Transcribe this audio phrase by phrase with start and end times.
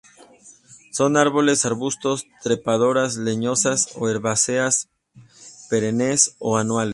[0.91, 4.89] Son árboles, arbustos, trepadoras leñosas o herbáceas
[5.69, 6.89] perennes o anuales.